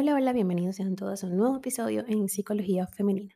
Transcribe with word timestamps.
Hola, 0.00 0.14
hola, 0.14 0.32
bienvenidos 0.32 0.76
sean 0.76 0.94
todos 0.94 1.24
a 1.24 1.26
un 1.26 1.36
nuevo 1.36 1.56
episodio 1.56 2.04
en 2.06 2.28
Psicología 2.28 2.86
Femenina. 2.86 3.34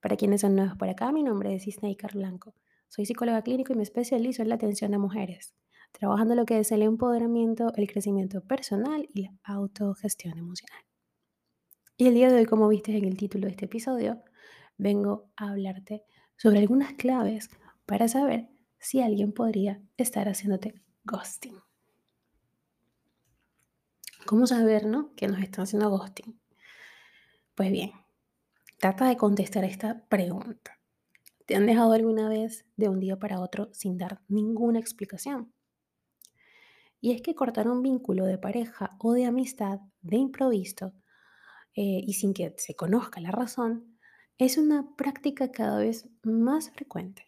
Para 0.00 0.16
quienes 0.16 0.40
son 0.40 0.56
nuevos 0.56 0.76
por 0.76 0.88
acá, 0.88 1.12
mi 1.12 1.22
nombre 1.22 1.54
es 1.54 1.68
Isnaikar 1.68 2.14
Blanco. 2.14 2.56
Soy 2.88 3.06
psicóloga 3.06 3.42
clínico 3.42 3.72
y 3.72 3.76
me 3.76 3.84
especializo 3.84 4.42
en 4.42 4.48
la 4.48 4.56
atención 4.56 4.92
a 4.92 4.98
mujeres, 4.98 5.54
trabajando 5.92 6.34
lo 6.34 6.46
que 6.46 6.58
es 6.58 6.72
el 6.72 6.82
empoderamiento, 6.82 7.72
el 7.76 7.86
crecimiento 7.86 8.40
personal 8.40 9.08
y 9.14 9.22
la 9.22 9.38
autogestión 9.44 10.36
emocional. 10.36 10.82
Y 11.96 12.08
el 12.08 12.14
día 12.14 12.28
de 12.28 12.40
hoy, 12.40 12.46
como 12.46 12.66
viste 12.66 12.96
en 12.96 13.04
el 13.04 13.16
título 13.16 13.44
de 13.44 13.52
este 13.52 13.66
episodio, 13.66 14.20
vengo 14.78 15.30
a 15.36 15.50
hablarte 15.50 16.02
sobre 16.36 16.58
algunas 16.58 16.94
claves 16.94 17.50
para 17.86 18.08
saber 18.08 18.48
si 18.80 19.00
alguien 19.00 19.32
podría 19.32 19.80
estar 19.96 20.28
haciéndote 20.28 20.74
ghosting. 21.04 21.54
¿Cómo 24.26 24.46
saber, 24.46 24.86
no? 24.86 25.14
Que 25.16 25.26
nos 25.26 25.40
están 25.40 25.64
haciendo 25.64 25.90
ghosting. 25.90 26.38
Pues 27.54 27.70
bien, 27.70 27.92
trata 28.78 29.08
de 29.08 29.16
contestar 29.16 29.64
esta 29.64 30.04
pregunta. 30.08 30.78
¿Te 31.46 31.56
han 31.56 31.66
dejado 31.66 31.92
alguna 31.92 32.28
vez 32.28 32.64
de 32.76 32.88
un 32.88 33.00
día 33.00 33.18
para 33.18 33.40
otro 33.40 33.68
sin 33.72 33.98
dar 33.98 34.20
ninguna 34.28 34.78
explicación? 34.78 35.52
Y 37.00 37.12
es 37.12 37.20
que 37.20 37.34
cortar 37.34 37.68
un 37.68 37.82
vínculo 37.82 38.24
de 38.24 38.38
pareja 38.38 38.96
o 39.00 39.12
de 39.12 39.24
amistad 39.24 39.80
de 40.02 40.18
improviso 40.18 40.94
eh, 41.74 42.00
y 42.06 42.14
sin 42.14 42.32
que 42.32 42.54
se 42.58 42.76
conozca 42.76 43.20
la 43.20 43.32
razón 43.32 43.98
es 44.38 44.56
una 44.56 44.94
práctica 44.96 45.50
cada 45.50 45.78
vez 45.78 46.08
más 46.22 46.70
frecuente. 46.70 47.26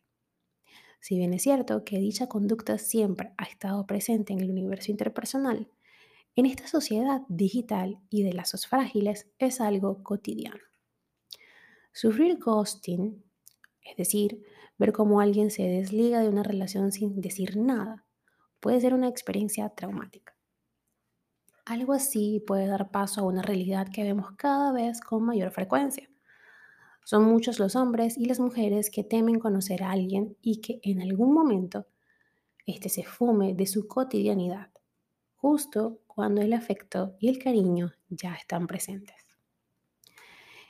Si 1.01 1.17
bien 1.17 1.35
es 1.35 1.43
cierto 1.43 1.85
que 1.85 1.99
dicha 1.99 2.29
conducta 2.29 2.79
siempre 2.79 3.33
ha 3.37 3.45
estado 3.45 3.87
presente 3.87 4.33
en 4.33 4.41
el 4.41 4.51
universo 4.51 4.91
interpersonal, 4.91 5.69
en 6.37 6.47
esta 6.47 6.67
sociedad 6.67 7.23
digital 7.29 8.01
y 8.11 8.23
de 8.25 8.33
lazos 8.33 8.67
frágiles 8.67 9.31
es 9.39 9.61
algo 9.61 10.03
cotidiano. 10.03 10.61
Sufrir 11.93 12.39
ghosting, 12.39 13.23
es 13.83 13.97
decir, 13.97 14.43
ver 14.79 14.93
cómo 14.93 15.21
alguien 15.21 15.51
se 15.51 15.63
desliga 15.63 16.21
de 16.21 16.29
una 16.29 16.43
relación 16.43 16.91
sin 16.91 17.21
decir 17.21 17.57
nada, 17.57 18.05
puede 18.59 18.81
ser 18.81 18.95
una 18.95 19.09
experiencia 19.09 19.69
traumática. 19.69 20.35
Algo 21.65 21.93
así 21.93 22.43
puede 22.47 22.67
dar 22.67 22.91
paso 22.91 23.21
a 23.21 23.25
una 23.25 23.43
realidad 23.43 23.89
que 23.93 24.03
vemos 24.03 24.33
cada 24.37 24.73
vez 24.73 25.01
con 25.01 25.25
mayor 25.25 25.51
frecuencia. 25.51 26.11
Son 27.05 27.25
muchos 27.25 27.59
los 27.59 27.77
hombres 27.77 28.19
y 28.19 28.25
las 28.25 28.41
mujeres 28.41 28.91
que 28.91 29.05
temen 29.05 29.39
conocer 29.39 29.83
a 29.83 29.91
alguien 29.91 30.37
y 30.43 30.61
que 30.61 30.81
en 30.83 31.01
algún 31.01 31.33
momento 31.33 31.87
éste 32.67 32.89
se 32.89 33.05
fume 33.05 33.55
de 33.55 33.67
su 33.67 33.87
cotidianidad, 33.87 34.71
justo 35.37 36.01
cuando 36.15 36.43
el 36.43 36.53
afecto 36.53 37.17
y 37.19 37.29
el 37.29 37.39
cariño 37.39 37.93
ya 38.09 38.35
están 38.35 38.67
presentes. 38.67 39.17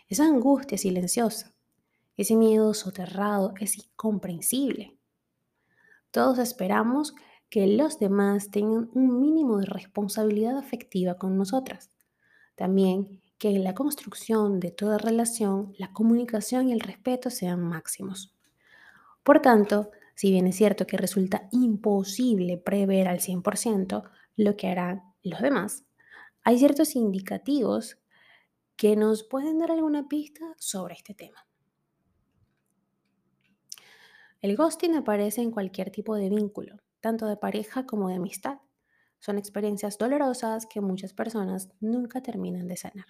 Esa 0.08 0.24
angustia 0.24 0.78
silenciosa, 0.78 1.52
ese 2.16 2.36
miedo 2.36 2.74
soterrado 2.74 3.54
es 3.60 3.76
incomprensible. 3.76 4.96
Todos 6.10 6.38
esperamos 6.38 7.14
que 7.50 7.66
los 7.66 7.98
demás 7.98 8.50
tengan 8.50 8.90
un 8.94 9.20
mínimo 9.20 9.58
de 9.58 9.66
responsabilidad 9.66 10.56
afectiva 10.58 11.18
con 11.18 11.36
nosotras. 11.36 11.90
También 12.54 13.20
que 13.38 13.50
en 13.50 13.64
la 13.64 13.74
construcción 13.74 14.60
de 14.60 14.70
toda 14.70 14.98
relación 14.98 15.72
la 15.78 15.92
comunicación 15.92 16.68
y 16.68 16.72
el 16.72 16.80
respeto 16.80 17.30
sean 17.30 17.60
máximos. 17.62 18.34
Por 19.22 19.40
tanto, 19.40 19.90
si 20.14 20.30
bien 20.30 20.46
es 20.46 20.56
cierto 20.56 20.86
que 20.86 20.96
resulta 20.96 21.48
imposible 21.50 22.58
prever 22.58 23.08
al 23.08 23.18
100% 23.18 24.04
lo 24.36 24.56
que 24.56 24.68
harán 24.68 25.13
los 25.24 25.40
demás, 25.40 25.84
hay 26.42 26.58
ciertos 26.58 26.94
indicativos 26.94 27.98
que 28.76 28.96
nos 28.96 29.24
pueden 29.24 29.58
dar 29.58 29.70
alguna 29.70 30.08
pista 30.08 30.54
sobre 30.58 30.94
este 30.94 31.14
tema. 31.14 31.46
El 34.40 34.56
ghosting 34.56 34.94
aparece 34.94 35.40
en 35.40 35.50
cualquier 35.50 35.90
tipo 35.90 36.16
de 36.16 36.28
vínculo, 36.28 36.76
tanto 37.00 37.26
de 37.26 37.36
pareja 37.36 37.86
como 37.86 38.08
de 38.08 38.16
amistad. 38.16 38.58
Son 39.18 39.38
experiencias 39.38 39.96
dolorosas 39.96 40.66
que 40.66 40.82
muchas 40.82 41.14
personas 41.14 41.70
nunca 41.80 42.22
terminan 42.22 42.68
de 42.68 42.76
sanar. 42.76 43.06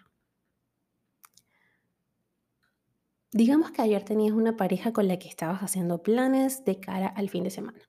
Digamos 3.32 3.72
que 3.72 3.82
ayer 3.82 4.04
tenías 4.04 4.32
una 4.32 4.56
pareja 4.56 4.92
con 4.92 5.08
la 5.08 5.18
que 5.18 5.28
estabas 5.28 5.60
haciendo 5.60 6.04
planes 6.04 6.64
de 6.64 6.78
cara 6.78 7.08
al 7.08 7.30
fin 7.30 7.42
de 7.42 7.50
semana 7.50 7.80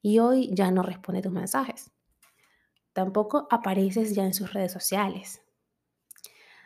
y 0.00 0.20
hoy 0.20 0.48
ya 0.54 0.70
no 0.70 0.82
responde 0.82 1.20
tus 1.20 1.32
mensajes. 1.32 1.90
Tampoco 2.96 3.46
apareces 3.50 4.14
ya 4.14 4.24
en 4.24 4.32
sus 4.32 4.54
redes 4.54 4.72
sociales. 4.72 5.42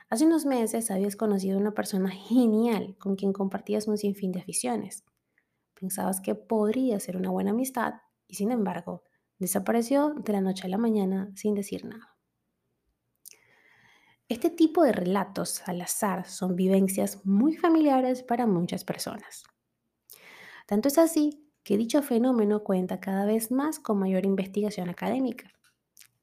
Hace 0.09 0.27
unos 0.27 0.47
meses 0.47 0.93
habías 0.93 1.17
conocido 1.17 1.59
a 1.59 1.61
una 1.61 1.75
persona 1.75 2.09
genial 2.09 2.95
con 3.01 3.17
quien 3.17 3.33
compartías 3.33 3.89
un 3.89 3.99
sinfín 3.99 4.31
de 4.31 4.39
aficiones. 4.39 5.03
Pensabas 5.75 6.21
que 6.21 6.37
podría 6.37 7.01
ser 7.01 7.17
una 7.17 7.31
buena 7.31 7.51
amistad 7.51 7.95
y 8.29 8.37
sin 8.37 8.53
embargo 8.53 9.03
desapareció 9.41 10.15
de 10.15 10.33
la 10.33 10.41
noche 10.41 10.69
a 10.69 10.71
la 10.71 10.79
mañana 10.79 11.33
sin 11.35 11.57
decir 11.57 11.85
nada. 11.85 12.17
Este 14.29 14.51
tipo 14.51 14.85
de 14.85 14.93
relatos 14.93 15.67
al 15.67 15.81
azar 15.81 16.29
son 16.29 16.55
vivencias 16.55 17.27
muy 17.27 17.57
familiares 17.57 18.23
para 18.23 18.47
muchas 18.47 18.85
personas. 18.85 19.43
Tanto 20.69 20.87
es 20.87 20.97
así 20.97 21.51
que 21.65 21.77
dicho 21.77 22.03
fenómeno 22.03 22.63
cuenta 22.63 23.01
cada 23.01 23.25
vez 23.25 23.51
más 23.51 23.81
con 23.81 23.99
mayor 23.99 24.25
investigación 24.25 24.91
académica. 24.91 25.51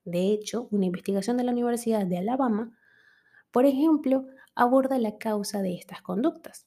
De 0.07 0.31
hecho, 0.31 0.69
una 0.71 0.85
investigación 0.85 1.35
de 1.35 1.43
la 1.43 1.51
Universidad 1.51 2.05
de 2.05 2.17
Alabama, 2.17 2.71
por 3.51 3.65
ejemplo, 3.65 4.25
aborda 4.55 4.97
la 4.99 5.17
causa 5.17 5.61
de 5.61 5.75
estas 5.75 6.01
conductas, 6.01 6.65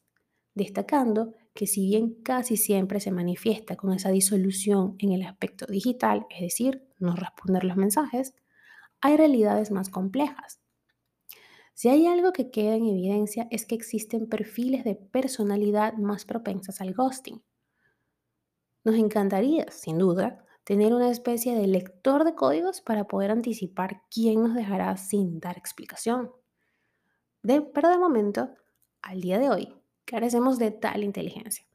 destacando 0.54 1.32
que 1.54 1.66
si 1.66 1.86
bien 1.86 2.22
casi 2.22 2.58
siempre 2.58 3.00
se 3.00 3.12
manifiesta 3.12 3.76
con 3.76 3.94
esa 3.94 4.10
disolución 4.10 4.94
en 4.98 5.12
el 5.12 5.22
aspecto 5.22 5.64
digital, 5.64 6.26
es 6.28 6.42
decir, 6.42 6.86
no 6.98 7.16
responder 7.16 7.64
los 7.64 7.78
mensajes, 7.78 8.34
hay 9.00 9.16
realidades 9.16 9.70
más 9.70 9.88
complejas. 9.88 10.60
Si 11.72 11.88
hay 11.88 12.06
algo 12.06 12.34
que 12.34 12.50
queda 12.50 12.74
en 12.74 12.84
evidencia 12.84 13.48
es 13.50 13.64
que 13.64 13.74
existen 13.74 14.28
perfiles 14.28 14.84
de 14.84 14.96
personalidad 14.96 15.94
más 15.94 16.26
propensas 16.26 16.82
al 16.82 16.92
ghosting. 16.92 17.42
Nos 18.84 18.96
encantaría, 18.96 19.70
sin 19.70 19.96
duda, 19.96 20.44
tener 20.64 20.94
una 20.94 21.10
especie 21.10 21.54
de 21.54 21.66
lector 21.66 22.24
de 22.24 22.34
códigos 22.34 22.80
para 22.80 23.08
poder 23.08 23.30
anticipar 23.30 24.02
quién 24.10 24.42
nos 24.42 24.54
dejará 24.54 24.96
sin 24.96 25.40
dar 25.40 25.56
explicación. 25.56 26.30
Pero 27.42 27.88
de 27.88 27.98
momento, 27.98 28.50
al 29.02 29.20
día 29.20 29.38
de 29.38 29.50
hoy, 29.50 29.74
carecemos 30.04 30.58
de 30.58 30.70
tal 30.70 31.04
inteligencia. 31.04 31.66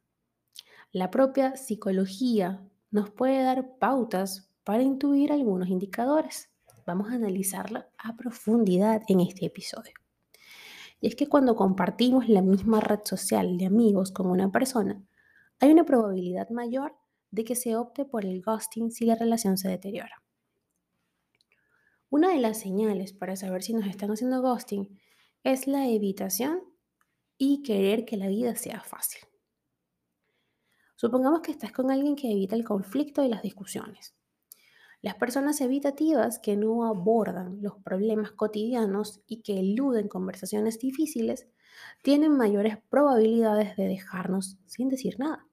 La 0.92 1.12
propia 1.12 1.58
psicología 1.58 2.64
nos 2.92 3.10
puede 3.10 3.44
dar 3.44 3.78
pautas 3.80 4.50
para 4.64 4.84
intuir 4.84 5.32
algunos 5.32 5.68
indicadores. 5.70 6.50
Vamos 6.86 7.12
a 7.12 7.16
analizarlo 7.16 7.84
a 7.98 8.16
profundidad 8.16 9.02
en 9.08 9.20
este 9.20 9.46
episodio. 9.46 9.94
Y 11.02 11.08
es 11.08 11.16
que 11.16 11.28
cuando 11.28 11.56
compartimos 11.56 12.30
la 12.30 12.42
misma 12.42 12.80
red 12.80 13.00
social 13.04 13.58
de 13.58 13.66
amigos 13.66 14.12
con 14.12 14.28
una 14.28 14.52
persona, 14.52 15.04
hay 15.60 15.72
una 15.72 15.84
probabilidad 15.84 16.50
mayor 16.50 16.96
de 17.36 17.44
que 17.44 17.56
se 17.56 17.76
opte 17.76 18.06
por 18.06 18.26
el 18.26 18.42
ghosting 18.42 18.92
si 18.92 19.06
la 19.06 19.16
relación 19.16 19.58
se 19.58 19.68
deteriora. 19.68 20.24
Una 22.10 22.30
de 22.30 22.40
las 22.40 22.60
señales 22.60 23.12
para 23.12 23.36
saber 23.36 23.62
si 23.62 23.74
nos 23.74 23.88
están 23.88 24.10
haciendo 24.10 24.42
ghosting 24.42 24.98
es 25.44 25.68
la 25.68 25.88
evitación 25.88 26.62
y 27.38 27.62
querer 27.62 28.06
que 28.06 28.16
la 28.16 28.30
vida 28.30 28.56
sea 28.56 28.80
fácil. 28.82 29.22
Supongamos 30.96 31.42
que 31.42 31.52
estás 31.52 31.74
con 31.74 31.92
alguien 31.92 32.16
que 32.16 32.32
evita 32.32 32.56
el 32.56 32.64
conflicto 32.64 33.22
y 33.22 33.28
las 33.28 33.42
discusiones. 33.42 34.16
Las 35.02 35.16
personas 35.16 35.60
evitativas 35.60 36.40
que 36.40 36.56
no 36.56 36.86
abordan 36.86 37.62
los 37.62 37.76
problemas 37.84 38.32
cotidianos 38.32 39.22
y 39.28 39.42
que 39.42 39.60
eluden 39.60 40.08
conversaciones 40.08 40.80
difíciles 40.80 41.48
tienen 42.02 42.32
mayores 42.32 42.78
probabilidades 42.90 43.76
de 43.76 43.88
dejarnos 43.88 44.58
sin 44.66 44.88
decir 44.88 45.20
nada. 45.20 45.46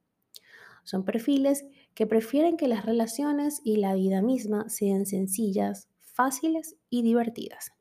Son 0.84 1.04
perfiles 1.04 1.64
que 1.94 2.06
prefieren 2.06 2.56
que 2.56 2.68
las 2.68 2.84
relaciones 2.84 3.60
y 3.64 3.76
la 3.76 3.94
vida 3.94 4.22
misma 4.22 4.68
sean 4.68 5.06
sencillas, 5.06 5.88
fáciles 6.00 6.76
y 6.90 7.02
divertidas. 7.02 7.72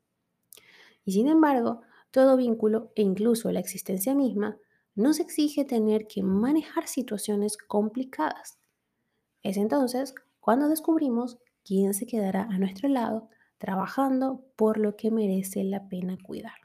Y 1.06 1.14
sin 1.14 1.28
embargo, 1.28 1.82
todo 2.12 2.38
vínculo 2.38 2.92
e 2.96 3.02
incluso 3.02 3.52
la 3.52 3.60
existencia 3.60 4.14
misma 4.14 4.58
nos 4.96 5.20
exige 5.20 5.66
tener 5.66 6.08
que 6.08 6.24
manejar 6.24 6.88
situaciones 6.88 7.58
complicadas. 7.58 8.60
Es 9.44 9.58
entonces 9.58 10.14
cuando 10.40 10.68
descubrimos 10.68 11.38
quién 11.64 11.94
se 11.94 12.06
quedará 12.06 12.44
a 12.44 12.58
nuestro 12.58 12.90
lado 12.90 13.30
trabajando 13.58 14.44
por 14.56 14.78
lo 14.78 14.96
que 14.96 15.12
merece 15.12 15.64
la 15.64 15.88
pena 15.88 16.18
cuidar. 16.22 16.56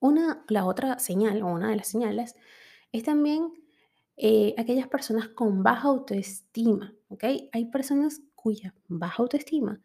Una, 0.00 0.44
la 0.48 0.64
otra 0.64 0.98
señal 0.98 1.42
o 1.42 1.46
una 1.46 1.70
de 1.70 1.76
las 1.76 1.88
señales 1.88 2.34
es 2.92 3.02
también 3.04 3.52
eh, 4.16 4.54
aquellas 4.58 4.88
personas 4.88 5.28
con 5.28 5.62
baja 5.62 5.88
autoestima, 5.88 6.94
¿ok? 7.08 7.24
Hay 7.52 7.64
personas 7.66 8.20
cuya 8.34 8.74
baja 8.88 9.22
autoestima 9.22 9.80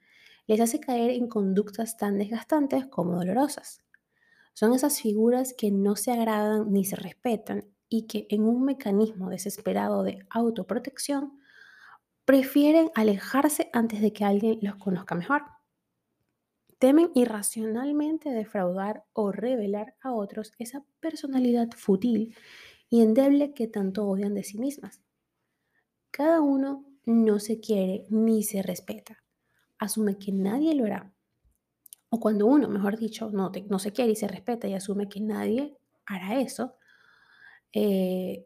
les 0.48 0.62
hace 0.62 0.80
caer 0.80 1.12
en 1.12 1.28
conductas 1.28 1.98
tan 1.98 2.18
desgastantes 2.18 2.88
como 2.88 3.16
dolorosas. 3.16 3.84
Son 4.54 4.74
esas 4.74 5.00
figuras 5.02 5.54
que 5.54 5.72
no 5.72 5.96
se 5.96 6.12
agradan 6.12 6.72
ni 6.72 6.86
se 6.86 6.96
respetan 6.96 7.66
y 7.90 8.08
que 8.08 8.28
en 8.30 8.44
un 8.44 8.64
mecanismo 8.64 9.30
desesperado 9.30 10.04
de 10.04 10.26
autoprotección 10.30 11.40
prefieren 12.26 12.92
alejarse 12.96 13.70
antes 13.72 14.02
de 14.02 14.12
que 14.14 14.26
alguien 14.26 14.60
los 14.62 14.76
conozca 14.76 15.16
mejor. 15.16 15.44
Temen 16.80 17.12
irracionalmente 17.16 18.30
defraudar 18.30 19.06
o 19.14 19.32
revelar 19.32 19.96
a 20.02 20.14
otros 20.14 20.54
esa 20.60 20.84
personalidad 21.00 21.70
fútil 21.76 22.36
y 22.90 23.02
endeble 23.02 23.54
que 23.54 23.68
tanto 23.68 24.08
odian 24.08 24.34
de 24.34 24.44
sí 24.44 24.58
mismas. 24.58 25.02
Cada 26.12 26.42
uno 26.42 26.86
no 27.06 27.40
se 27.40 27.60
quiere 27.60 28.06
ni 28.10 28.44
se 28.44 28.62
respeta. 28.62 29.24
Asume 29.78 30.18
que 30.18 30.32
nadie 30.32 30.74
lo 30.76 30.86
hará. 30.86 31.14
O 32.10 32.20
cuando 32.20 32.48
uno, 32.48 32.68
mejor 32.70 32.98
dicho, 32.98 33.30
no, 33.32 33.52
no 33.70 33.80
se 33.80 33.92
quiere 33.92 34.12
y 34.12 34.16
se 34.16 34.28
respeta 34.28 34.68
y 34.68 34.74
asume 34.74 35.10
que 35.10 35.20
nadie 35.20 35.78
hará 36.06 36.40
eso, 36.40 36.76
eh, 37.74 38.46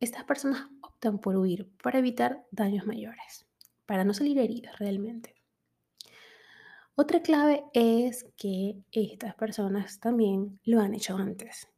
estas 0.00 0.24
personas 0.24 0.68
optan 0.82 1.18
por 1.18 1.36
huir 1.36 1.70
para 1.82 1.98
evitar 1.98 2.44
daños 2.50 2.86
mayores, 2.86 3.46
para 3.86 4.04
no 4.04 4.12
salir 4.12 4.38
heridas 4.38 4.78
realmente. 4.78 5.34
Otra 6.96 7.22
clave 7.22 7.64
es 7.74 8.26
que 8.36 8.82
estas 8.90 9.34
personas 9.34 10.00
también 10.00 10.60
lo 10.64 10.80
han 10.80 10.94
hecho 10.94 11.16
antes. 11.16 11.68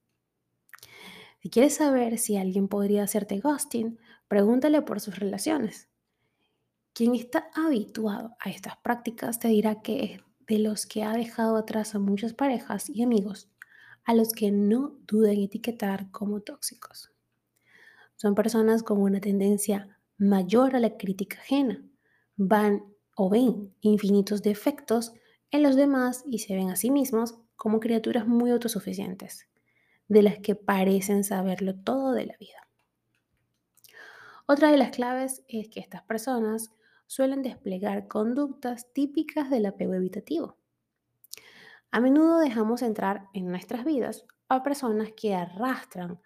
Si 1.40 1.50
quieres 1.50 1.76
saber 1.76 2.18
si 2.18 2.36
alguien 2.36 2.68
podría 2.68 3.04
hacerte 3.04 3.38
ghosting, 3.38 3.98
pregúntale 4.26 4.82
por 4.82 5.00
sus 5.00 5.18
relaciones. 5.18 5.88
Quien 6.92 7.14
está 7.14 7.48
habituado 7.54 8.36
a 8.40 8.50
estas 8.50 8.76
prácticas 8.78 9.38
te 9.38 9.48
dirá 9.48 9.80
que 9.82 10.04
es 10.04 10.20
de 10.48 10.58
los 10.58 10.86
que 10.86 11.04
ha 11.04 11.12
dejado 11.12 11.56
atrás 11.56 11.94
a 11.94 11.98
muchas 11.98 12.32
parejas 12.32 12.88
y 12.88 13.02
amigos, 13.02 13.50
a 14.04 14.14
los 14.14 14.32
que 14.32 14.50
no 14.50 14.96
duden 15.06 15.40
etiquetar 15.40 16.10
como 16.10 16.40
tóxicos. 16.40 17.12
Son 18.16 18.34
personas 18.34 18.82
con 18.82 19.00
una 19.00 19.20
tendencia 19.20 19.96
mayor 20.16 20.74
a 20.74 20.80
la 20.80 20.96
crítica 20.96 21.38
ajena. 21.38 21.84
Van 22.36 22.82
o 23.14 23.30
ven 23.30 23.74
infinitos 23.80 24.42
defectos 24.42 25.12
en 25.50 25.62
los 25.62 25.76
demás 25.76 26.24
y 26.26 26.40
se 26.40 26.56
ven 26.56 26.70
a 26.70 26.76
sí 26.76 26.90
mismos 26.90 27.36
como 27.54 27.78
criaturas 27.78 28.26
muy 28.26 28.50
autosuficientes, 28.50 29.46
de 30.08 30.22
las 30.22 30.38
que 30.38 30.54
parecen 30.54 31.22
saberlo 31.22 31.74
todo 31.74 32.12
de 32.12 32.26
la 32.26 32.36
vida. 32.38 32.66
Otra 34.46 34.70
de 34.70 34.78
las 34.78 34.90
claves 34.90 35.44
es 35.48 35.68
que 35.68 35.80
estas 35.80 36.02
personas 36.02 36.72
suelen 37.06 37.42
desplegar 37.42 38.08
conductas 38.08 38.92
típicas 38.92 39.50
del 39.50 39.66
apego 39.66 39.94
evitativo. 39.94 40.56
A 41.90 42.00
menudo 42.00 42.38
dejamos 42.38 42.82
entrar 42.82 43.28
en 43.34 43.46
nuestras 43.46 43.84
vidas 43.84 44.26
a 44.48 44.62
personas 44.62 45.10
que 45.16 45.34
arrastran 45.34 46.20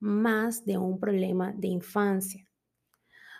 más 0.00 0.64
de 0.64 0.78
un 0.78 0.98
problema 0.98 1.52
de 1.52 1.68
infancia. 1.68 2.48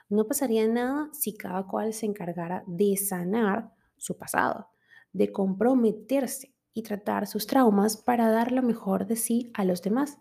No 0.08 0.26
pasaría 0.26 0.68
nada 0.68 1.08
si 1.12 1.36
cada 1.36 1.66
cual 1.66 1.92
se 1.92 2.06
encargara 2.06 2.62
de 2.66 2.96
sanar 2.96 3.72
su 3.96 4.16
pasado, 4.16 4.68
de 5.12 5.32
comprometerse 5.32 6.54
y 6.74 6.82
tratar 6.82 7.26
sus 7.26 7.46
traumas 7.46 7.96
para 7.96 8.30
dar 8.30 8.52
lo 8.52 8.62
mejor 8.62 9.06
de 9.06 9.16
sí 9.16 9.50
a 9.54 9.64
los 9.64 9.82
demás. 9.82 10.18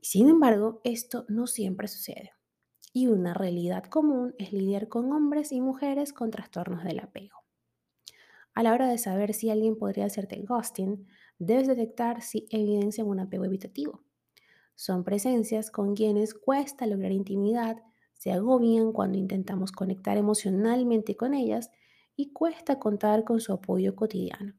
Sin 0.00 0.28
embargo, 0.28 0.80
esto 0.84 1.24
no 1.28 1.46
siempre 1.46 1.88
sucede. 1.88 2.32
Y 2.92 3.08
una 3.08 3.34
realidad 3.34 3.84
común 3.84 4.34
es 4.38 4.52
lidiar 4.52 4.88
con 4.88 5.12
hombres 5.12 5.50
y 5.52 5.60
mujeres 5.60 6.12
con 6.12 6.30
trastornos 6.30 6.84
del 6.84 7.00
apego. 7.00 7.44
A 8.54 8.62
la 8.62 8.72
hora 8.72 8.88
de 8.88 8.98
saber 8.98 9.34
si 9.34 9.50
alguien 9.50 9.76
podría 9.76 10.06
hacerte 10.06 10.40
ghosting, 10.42 11.06
debes 11.38 11.66
detectar 11.66 12.22
si 12.22 12.46
evidencia 12.50 13.04
un 13.04 13.18
apego 13.18 13.44
evitativo. 13.44 14.04
Son 14.76 15.04
presencias 15.04 15.70
con 15.70 15.94
quienes 15.94 16.34
cuesta 16.34 16.86
lograr 16.86 17.12
intimidad, 17.12 17.78
se 18.12 18.32
agobian 18.32 18.92
cuando 18.92 19.18
intentamos 19.18 19.72
conectar 19.72 20.16
emocionalmente 20.16 21.16
con 21.16 21.34
ellas 21.34 21.70
y 22.16 22.32
cuesta 22.32 22.78
contar 22.78 23.24
con 23.24 23.40
su 23.40 23.52
apoyo 23.52 23.96
cotidiano. 23.96 24.54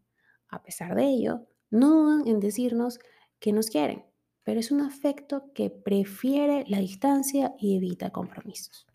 A 0.56 0.63
pesar 0.63 0.96
de 0.96 1.04
ello, 1.04 1.46
no 1.69 1.90
dudan 1.90 2.28
en 2.30 2.40
decirnos 2.40 3.00
que 3.40 3.52
nos 3.52 3.68
quieren, 3.68 4.06
pero 4.44 4.62
es 4.62 4.72
un 4.72 4.80
afecto 4.80 5.52
que 5.54 5.69
prefiere 5.69 6.63
la 6.69 6.80
distancia 6.80 7.54
y 7.60 7.75
evita 7.75 8.12
compromisos. 8.12 8.88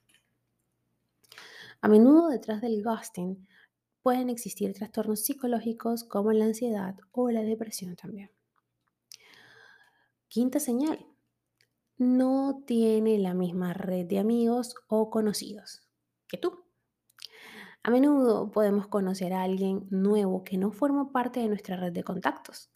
A 1.83 1.89
menudo 1.89 2.29
detrás 2.29 2.62
del 2.62 2.83
ghosting 2.83 3.47
pueden 4.01 4.31
existir 4.31 4.73
trastornos 4.73 5.21
psicológicos 5.21 6.03
como 6.03 6.33
la 6.33 6.47
ansiedad 6.47 6.97
o 7.12 7.31
la 7.31 7.43
depresión 7.43 7.95
también. 7.95 8.31
Quinta 10.29 10.61
señal, 10.61 11.07
no 11.99 12.62
tiene 12.67 13.19
la 13.19 13.35
misma 13.35 13.75
red 13.75 14.07
de 14.07 14.19
amigos 14.19 14.77
o 14.89 15.11
conocidos 15.11 15.83
que 16.27 16.39
tú. 16.39 16.69
A 17.82 17.91
menudo 17.91 18.50
podemos 18.50 18.87
conocer 18.88 19.32
a 19.32 19.43
alguien 19.43 19.87
nuevo 19.91 20.44
que 20.44 20.59
no 20.59 20.71
forma 20.71 21.12
parte 21.12 21.41
de 21.41 21.49
nuestra 21.49 21.77
red 21.77 21.93
de 21.93 22.05
contactos. 22.05 22.71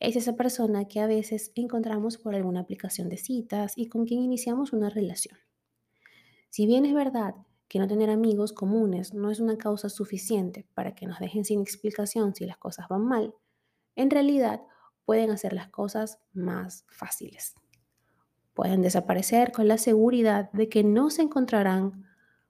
Es 0.00 0.16
esa 0.16 0.36
persona 0.36 0.86
que 0.86 1.00
a 1.00 1.06
veces 1.06 1.50
encontramos 1.56 2.18
por 2.18 2.34
alguna 2.34 2.60
aplicación 2.60 3.08
de 3.08 3.16
citas 3.16 3.72
y 3.76 3.88
con 3.88 4.06
quien 4.06 4.20
iniciamos 4.20 4.72
una 4.72 4.90
relación. 4.90 5.38
Si 6.50 6.66
bien 6.66 6.86
es 6.86 6.94
verdad 6.94 7.34
que 7.68 7.78
no 7.78 7.88
tener 7.88 8.10
amigos 8.10 8.52
comunes 8.52 9.12
no 9.12 9.30
es 9.30 9.40
una 9.40 9.58
causa 9.58 9.88
suficiente 9.88 10.66
para 10.74 10.94
que 10.94 11.06
nos 11.06 11.18
dejen 11.18 11.44
sin 11.44 11.60
explicación 11.60 12.34
si 12.34 12.46
las 12.46 12.58
cosas 12.58 12.86
van 12.88 13.04
mal, 13.04 13.34
en 13.96 14.10
realidad 14.10 14.62
pueden 15.04 15.30
hacer 15.30 15.52
las 15.52 15.68
cosas 15.68 16.20
más 16.32 16.84
fáciles 16.88 17.54
pueden 18.58 18.82
desaparecer 18.82 19.52
con 19.52 19.68
la 19.68 19.78
seguridad 19.78 20.50
de 20.50 20.68
que 20.68 20.82
no 20.82 21.10
se 21.10 21.22
encontrarán 21.22 22.04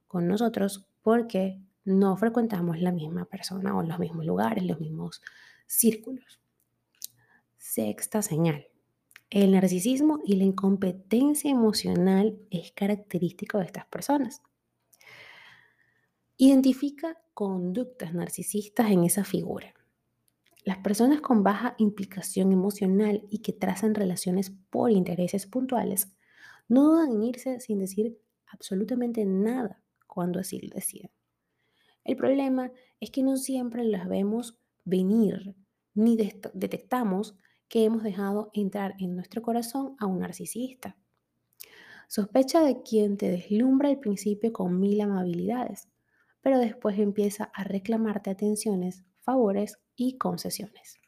con 0.07 0.27
nosotros 0.27 0.89
porque 1.03 1.61
no 1.89 2.17
frecuentamos 2.17 2.79
la 2.81 2.93
misma 2.93 3.25
persona 3.25 3.77
o 3.77 3.83
los 3.83 3.99
mismos 3.99 4.27
lugares, 4.27 4.65
los 4.65 4.79
mismos 4.79 5.23
círculos. 5.67 6.39
Sexta 7.57 8.21
señal. 8.21 8.67
El 9.31 9.53
narcisismo 9.53 10.21
y 10.25 10.37
la 10.37 10.45
incompetencia 10.45 11.51
emocional 11.51 12.39
es 12.51 12.73
característico 12.73 13.59
de 13.59 13.65
estas 13.65 13.87
personas. 13.87 14.43
Identifica 16.37 17.19
conductas 17.35 18.15
narcisistas 18.15 18.91
en 18.91 19.05
esa 19.05 19.25
figura. 19.25 19.75
Las 20.65 20.79
personas 20.79 21.21
con 21.23 21.43
baja 21.43 21.75
implicación 21.79 22.53
emocional 22.53 23.27
y 23.31 23.39
que 23.39 23.53
trazan 23.55 23.95
relaciones 23.95 24.53
por 24.71 24.91
intereses 24.91 25.47
puntuales 25.47 26.13
no 26.69 26.85
dudan 26.85 27.13
en 27.13 27.23
irse 27.23 27.61
sin 27.61 27.79
decir 27.79 28.19
absolutamente 28.47 29.25
nada 29.25 29.83
cuando 30.07 30.39
así 30.39 30.61
lo 30.61 30.75
deciden. 30.75 31.11
El 32.09 32.17
problema 32.17 32.73
es 33.01 33.11
que 33.11 33.23
no 33.23 33.37
siempre 33.37 33.85
las 33.85 34.09
vemos 34.09 34.59
venir 34.87 35.55
ni 35.93 36.17
detectamos 36.17 37.37
que 37.69 37.85
hemos 37.85 38.03
dejado 38.03 38.51
entrar 38.55 38.95
en 38.99 39.15
nuestro 39.15 39.43
corazón 39.43 39.95
a 39.99 40.07
un 40.07 40.21
narcisista. 40.21 40.97
Sospecha 42.09 42.63
de 42.63 42.83
quien 42.83 43.19
te 43.19 43.31
deslumbra 43.31 43.91
al 43.91 44.01
principio 44.01 44.55
con 44.55 44.81
mil 44.81 44.99
amabilidades, 45.03 45.87
pero 46.41 46.59
después 46.59 46.99
empieza 46.99 47.51
a 47.53 47.63
reclamarte 47.65 48.31
atenciones, 48.31 49.05
favores 49.19 49.79
y 49.95 50.17
concesiones. 50.17 50.99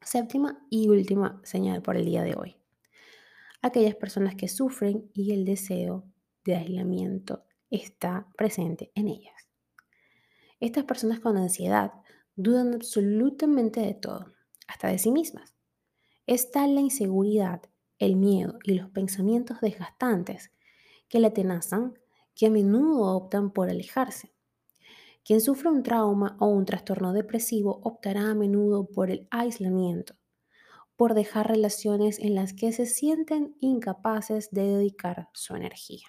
Séptima 0.00 0.66
y 0.70 0.88
última 0.88 1.42
señal 1.44 1.82
por 1.82 1.98
el 1.98 2.06
día 2.06 2.22
de 2.22 2.36
hoy. 2.36 2.56
Aquellas 3.60 3.96
personas 3.96 4.34
que 4.34 4.48
sufren 4.48 5.10
y 5.12 5.34
el 5.34 5.44
deseo 5.44 6.06
de 6.42 6.56
aislamiento 6.56 7.44
está 7.68 8.28
presente 8.34 8.90
en 8.94 9.08
ellas. 9.08 9.43
Estas 10.64 10.84
personas 10.84 11.20
con 11.20 11.36
ansiedad 11.36 11.92
dudan 12.36 12.72
absolutamente 12.72 13.80
de 13.80 13.92
todo, 13.92 14.32
hasta 14.66 14.88
de 14.88 14.96
sí 14.96 15.10
mismas. 15.10 15.54
Es 16.26 16.52
tal 16.52 16.74
la 16.74 16.80
inseguridad, 16.80 17.60
el 17.98 18.16
miedo 18.16 18.58
y 18.64 18.72
los 18.72 18.88
pensamientos 18.88 19.60
desgastantes 19.60 20.52
que 21.10 21.20
la 21.20 21.28
atenazan 21.28 21.98
que 22.34 22.46
a 22.46 22.50
menudo 22.50 23.14
optan 23.14 23.50
por 23.52 23.68
alejarse. 23.68 24.32
Quien 25.22 25.42
sufre 25.42 25.68
un 25.68 25.82
trauma 25.82 26.34
o 26.40 26.46
un 26.46 26.64
trastorno 26.64 27.12
depresivo 27.12 27.82
optará 27.84 28.30
a 28.30 28.34
menudo 28.34 28.86
por 28.86 29.10
el 29.10 29.28
aislamiento, 29.30 30.14
por 30.96 31.12
dejar 31.12 31.46
relaciones 31.46 32.18
en 32.18 32.34
las 32.34 32.54
que 32.54 32.72
se 32.72 32.86
sienten 32.86 33.54
incapaces 33.60 34.50
de 34.50 34.62
dedicar 34.62 35.28
su 35.34 35.56
energía. 35.56 36.08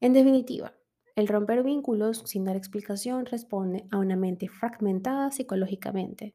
En 0.00 0.12
definitiva, 0.12 0.74
el 1.14 1.28
romper 1.28 1.62
vínculos 1.62 2.22
sin 2.26 2.44
dar 2.44 2.56
explicación 2.56 3.26
responde 3.26 3.86
a 3.90 3.98
una 3.98 4.16
mente 4.16 4.48
fragmentada 4.48 5.30
psicológicamente. 5.30 6.34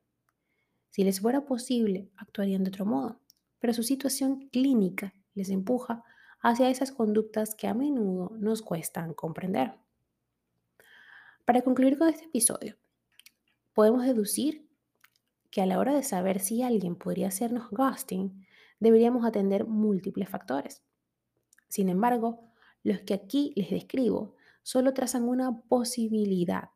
Si 0.90 1.04
les 1.04 1.20
fuera 1.20 1.46
posible, 1.46 2.10
actuarían 2.16 2.64
de 2.64 2.70
otro 2.70 2.86
modo, 2.86 3.20
pero 3.60 3.74
su 3.74 3.84
situación 3.84 4.50
clínica 4.50 5.14
les 5.34 5.50
empuja 5.50 6.04
hacia 6.42 6.70
esas 6.70 6.92
conductas 6.92 7.56
que 7.56 7.68
a 7.68 7.74
menudo 7.74 8.32
nos 8.38 8.62
cuestan 8.62 9.14
comprender. 9.14 9.74
Para 11.46 11.62
concluir 11.62 11.98
con 11.98 12.10
este 12.10 12.26
episodio, 12.26 12.76
podemos 13.74 14.06
deducir 14.06 14.68
que 15.50 15.62
a 15.62 15.66
la 15.66 15.80
hora 15.80 15.94
de 15.94 16.04
saber 16.04 16.40
si 16.40 16.62
alguien 16.62 16.96
podría 16.96 17.30
hacernos 17.30 17.70
ghosting, 17.72 18.46
deberíamos 18.80 19.26
atender 19.26 19.66
múltiples 19.66 20.30
factores. 20.30 20.84
Sin 21.68 21.90
embargo, 21.90 22.52
los 22.84 23.02
que 23.02 23.14
aquí 23.14 23.54
les 23.56 23.70
describo 23.70 24.37
solo 24.68 24.94
trazan 24.94 25.30
una 25.30 25.62
posibilidad, 25.62 26.72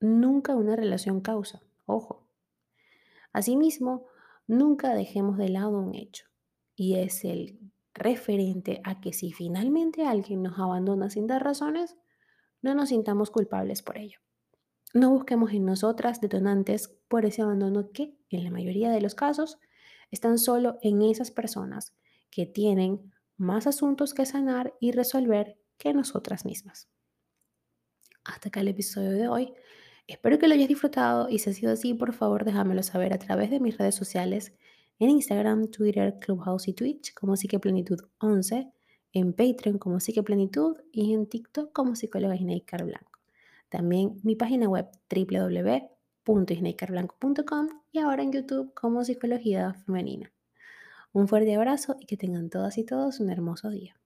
nunca 0.00 0.56
una 0.56 0.74
relación 0.74 1.20
causa, 1.20 1.60
ojo. 1.84 2.26
Asimismo, 3.30 4.06
nunca 4.46 4.94
dejemos 4.94 5.36
de 5.36 5.50
lado 5.50 5.78
un 5.78 5.94
hecho, 5.94 6.24
y 6.74 6.94
es 6.94 7.26
el 7.26 7.60
referente 7.92 8.80
a 8.84 9.02
que 9.02 9.12
si 9.12 9.34
finalmente 9.34 10.06
alguien 10.06 10.42
nos 10.42 10.58
abandona 10.58 11.10
sin 11.10 11.26
dar 11.26 11.44
razones, 11.44 11.94
no 12.62 12.74
nos 12.74 12.88
sintamos 12.88 13.30
culpables 13.30 13.82
por 13.82 13.98
ello. 13.98 14.20
No 14.94 15.10
busquemos 15.10 15.52
en 15.52 15.66
nosotras 15.66 16.22
detonantes 16.22 16.88
por 17.08 17.26
ese 17.26 17.42
abandono 17.42 17.92
que, 17.92 18.16
en 18.30 18.44
la 18.44 18.50
mayoría 18.50 18.90
de 18.90 19.02
los 19.02 19.14
casos, 19.14 19.58
están 20.10 20.38
solo 20.38 20.78
en 20.80 21.02
esas 21.02 21.30
personas 21.30 21.94
que 22.30 22.46
tienen 22.46 23.12
más 23.36 23.66
asuntos 23.66 24.14
que 24.14 24.24
sanar 24.24 24.72
y 24.80 24.92
resolver 24.92 25.58
que 25.76 25.92
nosotras 25.92 26.46
mismas. 26.46 26.88
Hasta 28.24 28.48
acá 28.48 28.60
el 28.60 28.68
episodio 28.68 29.10
de 29.10 29.28
hoy. 29.28 29.52
Espero 30.06 30.38
que 30.38 30.48
lo 30.48 30.54
hayas 30.54 30.68
disfrutado 30.68 31.28
y 31.28 31.38
si 31.38 31.50
ha 31.50 31.52
sido 31.52 31.72
así, 31.72 31.94
por 31.94 32.12
favor 32.12 32.44
déjamelo 32.44 32.82
saber 32.82 33.12
a 33.12 33.18
través 33.18 33.50
de 33.50 33.60
mis 33.60 33.78
redes 33.78 33.94
sociales 33.94 34.52
en 34.98 35.10
Instagram, 35.10 35.70
Twitter, 35.70 36.18
Clubhouse 36.20 36.68
y 36.68 36.72
Twitch 36.72 37.14
como 37.14 37.36
Psiqueplenitud 37.36 38.00
11, 38.18 38.72
en 39.12 39.32
Patreon 39.32 39.78
como 39.78 40.00
Psiqueplenitud 40.00 40.76
y 40.92 41.14
en 41.14 41.28
TikTok 41.28 41.72
como 41.72 41.94
psicóloga 41.96 42.36
Isnaikar 42.36 42.84
Blanco. 42.84 43.20
También 43.68 44.16
mi 44.22 44.36
página 44.36 44.68
web 44.68 44.86
www.isnaicarblanco.com 45.10 47.68
y 47.92 47.98
ahora 47.98 48.22
en 48.22 48.32
YouTube 48.32 48.72
como 48.74 49.04
Psicología 49.04 49.74
Femenina. 49.74 50.32
Un 51.12 51.28
fuerte 51.28 51.54
abrazo 51.54 51.96
y 52.00 52.06
que 52.06 52.16
tengan 52.16 52.48
todas 52.50 52.78
y 52.78 52.84
todos 52.84 53.20
un 53.20 53.30
hermoso 53.30 53.70
día. 53.70 54.00